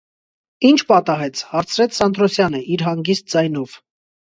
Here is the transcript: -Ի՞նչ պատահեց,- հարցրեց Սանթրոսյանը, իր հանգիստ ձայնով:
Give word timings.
-Ի՞նչ 0.69 0.79
պատահեց,- 0.93 1.45
հարցրեց 1.51 2.01
Սանթրոսյանը, 2.03 2.67
իր 2.77 2.89
հանգիստ 2.91 3.33
ձայնով: 3.39 3.83